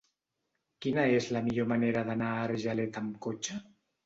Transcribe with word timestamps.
Quina 0.85 1.03
és 1.17 1.27
la 1.35 1.41
millor 1.49 1.67
manera 1.73 2.03
d'anar 2.09 2.31
a 2.31 2.41
Argeleta 2.47 3.05
amb 3.05 3.21
cotxe? 3.29 3.61